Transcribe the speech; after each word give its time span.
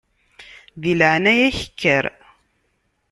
Di 0.81 0.93
leɛnaya-k 0.99 1.57
kker. 1.77 2.05